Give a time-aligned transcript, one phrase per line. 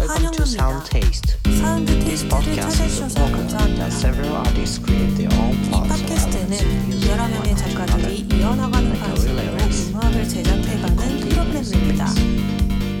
[0.00, 1.36] Welcome to Sound Taste.
[1.44, 6.88] This podcast is a program that several artists create their own parts of elements in
[6.88, 9.92] music and articulate like a lyrics.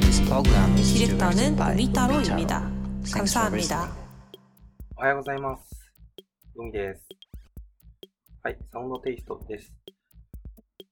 [0.04, 2.20] This program is directed by Mitaro.
[3.06, 3.88] Thanks for listening.
[4.98, 5.70] おはようございます。
[6.54, 7.08] どみです。
[8.42, 9.72] はい、サウンドテイストです。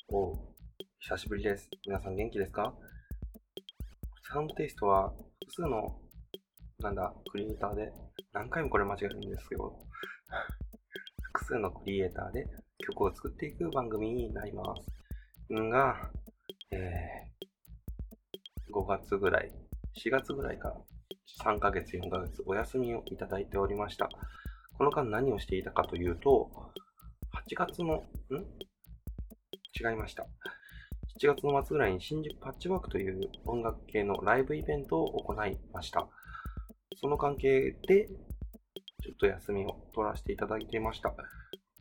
[0.08, 0.32] お
[1.00, 1.68] 久しぶりです。
[1.86, 2.72] 皆さん元気ですか
[4.32, 5.12] サウンドテイストは
[5.48, 5.98] 複数の、
[6.78, 7.90] なんだ、クリエイターで、
[8.34, 9.74] 何回もこれ間違えるんですよ。
[11.22, 12.46] 複数のクリエイターで
[12.78, 14.74] 曲を作っていく番組になりま
[15.48, 15.54] す。
[15.54, 16.10] んが、
[16.70, 19.50] えー、5月ぐらい、
[19.96, 20.76] 4月ぐらいから
[21.42, 24.10] 3ヶ月、4ヶ月お休みをいただいておりました。
[24.76, 26.50] この間何をしていたかというと、
[27.32, 28.36] 8月の、ん？
[29.80, 30.26] 違いました。
[31.20, 36.06] 7月の末ぐらいに新宿パッチワークという音楽系のライブイベントを行いました。
[37.00, 41.12] その関係で、ちょっと休みを取らせていただいていました。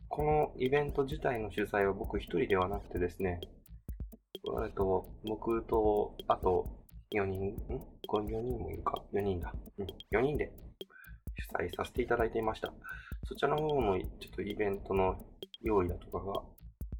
[0.08, 3.40] このイベント自体の主催は僕一人ではなくてですね、
[4.64, 6.66] えっと、僕と、あと、
[7.12, 7.54] 4人、ん
[8.08, 9.54] ?5、4人もいるか ?4 人だ。
[9.78, 9.86] うん、
[10.18, 10.52] 4人で
[11.36, 12.72] 主催させていただいていました。
[13.24, 15.16] そちらの方のちょっとイベントの
[15.62, 16.42] 用意だとかが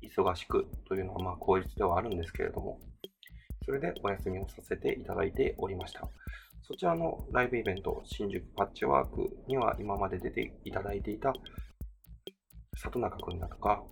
[0.03, 2.81] 忙しくというのはまあ効率ではあるんですけれども、
[3.65, 6.09] それでお休みをさせていただいておりました。
[6.63, 11.33] そちらのライブイベント、新宿パッチワークには今まで出ていただいていた
[12.77, 13.83] 里中くんだとか、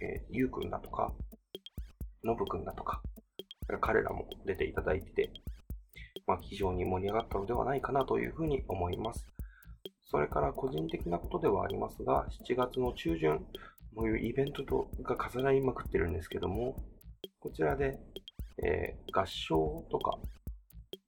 [0.00, 1.12] えー、ゆうくんだとか、
[2.24, 3.02] のぶくんだとか、
[3.80, 5.30] 彼らも出ていただいてて、
[6.26, 9.26] まあ、非常に盛り上がったのではないかなというふうに思います。
[10.06, 13.44] それから個人的なことではありますが、7月の中旬、
[13.94, 16.76] こういうイベントとが重なりまくってるんですけども、
[17.40, 17.98] こちらで、
[18.62, 20.18] えー合唱とか、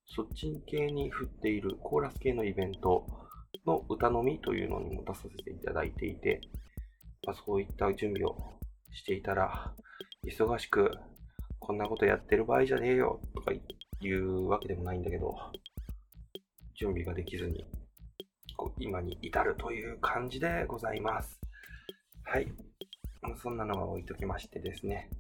[0.07, 3.05] そっち系に振っているコーラス系のイベント
[3.67, 6.41] の歌のみというのにも出させていただいていて、
[7.27, 8.37] まあ、そういった準備を
[8.93, 9.75] していたら、
[10.25, 10.93] 忙しく、
[11.59, 13.53] こんなことやってる場合じゃねえよとか
[14.01, 15.35] 言うわけでもないんだけど、
[16.79, 17.67] 準備ができずに、
[18.79, 21.41] 今に至るという感じでございます。
[22.25, 22.47] はい。
[23.35, 25.11] そんなのは置いときましてですね。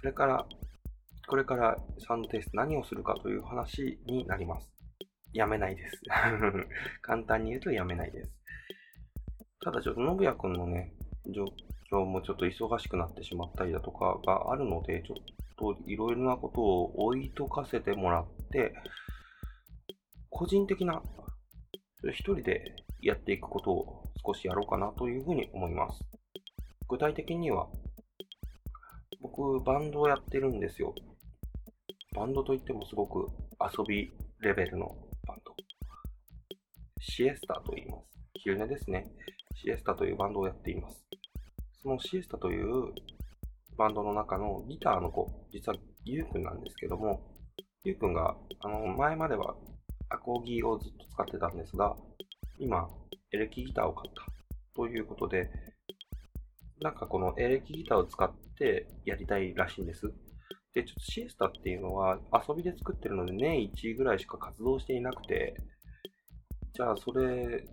[0.00, 0.46] それから、
[1.28, 4.68] これからサンドテスト何をするかという話になります。
[5.32, 6.00] やめないです。
[7.00, 8.32] 簡単に言うとやめないです。
[9.60, 10.92] ただちょっと、信也くんのね、
[11.32, 11.44] 状
[11.90, 15.16] 況もちょっと忙しくなってしまったりだとかがあるので、ちょっ
[15.56, 18.74] といろいろなことを置いとかせてもらって、
[20.30, 21.02] 個人的な、
[22.10, 26.00] 一人でやっていくことを少しやろうかなというふうに思います。
[26.88, 27.68] 具体的には、
[29.20, 30.94] 僕、バンドをやってるんですよ。
[32.14, 33.26] バンドといってもすごく
[33.60, 34.86] 遊びレベルの
[35.26, 35.54] バンド。
[37.00, 38.18] シエスタと言います。
[38.34, 39.10] 昼寝ですね。
[39.54, 41.04] シエスタというバンドをやっています。
[41.82, 42.92] そのシエスタという
[43.76, 47.20] バンドの中のギターの子、実はゆうくんなんですけども、
[47.84, 49.56] ゆうくんが、あの、前までは
[50.08, 51.96] アコギをずっと使ってたんですが、
[52.62, 52.88] 今、
[53.32, 54.24] エレキギターを買った
[54.76, 55.50] ということで、
[56.80, 60.12] なんかこのエレキギターを使ってやりたいらしいんです。
[60.72, 65.56] で、ちょっとシエスタっていうのは遊びで作ってるので年1ぐらいしか活動していなくて、
[66.72, 67.64] じゃあそれ、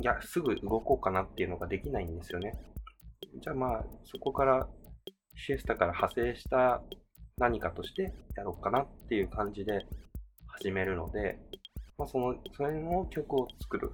[0.00, 2.52] いや、すぐ動こうかなっていうのができないんですよね。
[3.40, 4.68] じゃあまあ、そこから
[5.36, 6.82] シエスタから派生した
[7.38, 9.86] 何かとしてやろうかなっていう感じで
[10.48, 11.38] 始めるので、
[11.96, 13.92] まあ、その、それの曲を作る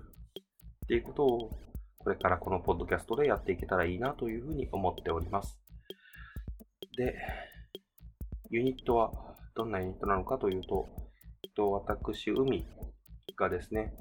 [0.92, 1.50] っていうことを、
[1.96, 5.58] これからこのポッドキャストでやっていけたらいいなというふうに思っております。
[6.98, 7.16] で、
[8.50, 9.10] ユニットは
[9.54, 10.86] どんなユニットなのかというと、
[11.44, 12.66] えっと私、海
[13.38, 13.94] がですね、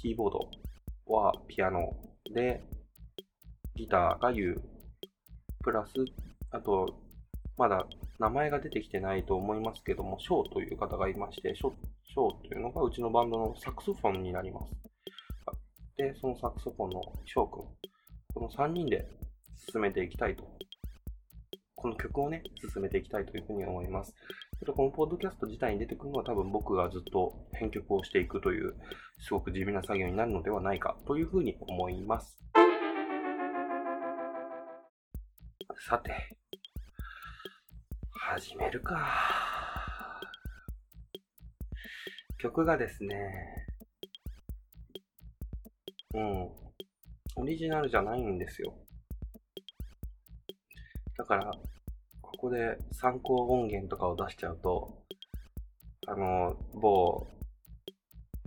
[0.00, 1.92] キーボードはピアノ
[2.34, 2.62] で、
[3.74, 4.58] ギターが U、
[5.62, 5.92] プラス、
[6.52, 7.02] あと、
[7.58, 7.86] まだ
[8.18, 11.72] 名前が出てきてないと思いますけども、ショーという方がいまして、ショー
[12.06, 14.97] ショーというのがうちのバンドのサクソフォンになります。
[15.98, 17.64] で、そのサクソフォンのショー君、
[18.32, 19.08] この3人で
[19.72, 20.44] 進めていきたいと。
[21.74, 24.12] この曲をね、進めていきたいというふうに思います。
[24.12, 24.18] ちょ
[24.62, 28.74] っとこのポッドキャスト自体に出てくるのは多分僕がずっと編曲をしていくという、
[29.18, 32.38] すごく地味な作業になるのではないかというふうに思います。
[35.88, 36.12] さて、
[38.12, 40.20] 始めるか。
[42.38, 43.66] 曲がですね、
[46.18, 46.50] うん、
[47.36, 48.74] オリジナルじゃないんですよ。
[51.16, 51.52] だから、
[52.20, 55.04] ここで参考音源とかを出しちゃうと、
[56.08, 57.24] あの、某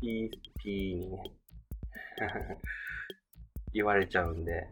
[0.03, 1.23] PP にね、
[3.71, 4.67] 言われちゃうんで、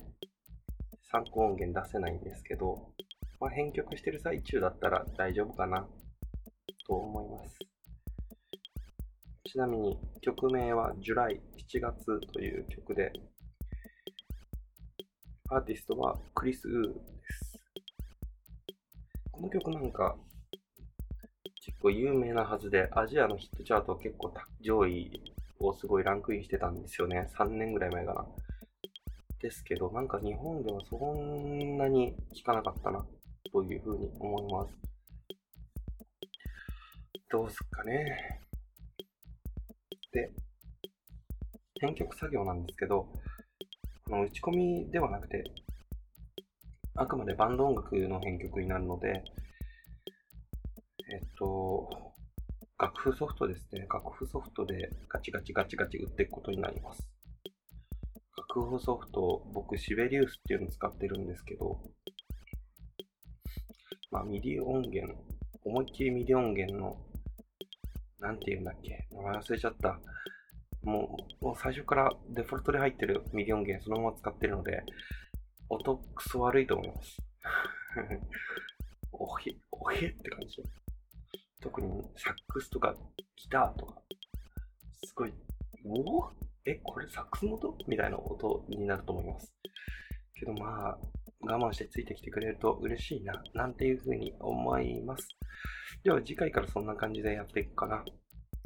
[1.10, 2.94] 参考音源出せないんですけど、
[3.40, 5.88] まあ、編曲してる最中だったら大丈夫かな
[6.86, 7.60] と思います。
[9.46, 11.40] ちなみに曲名は July
[11.72, 13.12] 7月という曲で、
[15.50, 17.00] アーティストはクリス・ウーで
[17.30, 17.60] す。
[19.32, 20.16] この曲なんか
[21.66, 27.28] 結構有名なはずで、アジアのヒットチャート結構上位をすごいランクインしてたんですよね。
[27.38, 28.26] 3年ぐらい前かな。
[29.42, 33.06] ですけど、なんか日本ではそんなに聞かなかったな、
[33.52, 34.76] というふうに思います。
[37.32, 38.49] どうすっかね。
[40.12, 40.32] で、
[41.80, 43.08] 編曲作業なんですけど、
[44.06, 45.44] この打ち込みではなくて、
[46.96, 49.24] あくまでバンド音楽の編曲になるので、
[51.12, 51.90] えっと、
[52.78, 53.88] 楽譜ソフトですね。
[53.92, 57.10] 楽譜ソフトでガチガチガチガチ打っていくことになります。
[58.38, 61.80] 楽譜ソフト、僕、 Sibelius っていうのを使ってるんですけど、
[64.12, 65.14] まあ、 MIDI 音源、
[65.64, 66.98] 思いっきり MIDI 音源の、
[68.20, 70.00] なんて言うんだっけ、名前忘れちゃった。
[70.84, 74.84] もう、もう最初からデフォルトで入ってる MIDI 音源そのまま使ってるので、
[75.70, 77.18] 音クソ悪いと思います。
[79.12, 80.64] おへ、おへって感じ。
[81.62, 82.96] 特にサックスとか
[83.36, 84.02] ギターとか、
[85.04, 85.34] すごい、
[85.86, 86.32] おお
[86.66, 89.54] え、これサックスの音みたいな音になると思います。
[90.36, 91.00] けどまあ、
[91.50, 95.28] 我慢してついてきてくれると嬉しいな、なんていうふうに思います。
[96.04, 98.04] では次回からそんな感じでやっていくかな。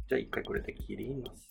[0.09, 1.50] じゃあ一回これで切ります。